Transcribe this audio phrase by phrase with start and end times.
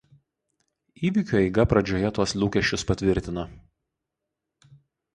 [1.09, 3.47] Įvykių eiga pradžioje tuos lūkesčius patvirtino.